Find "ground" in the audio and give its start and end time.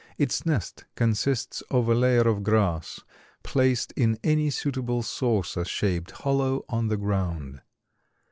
6.97-7.61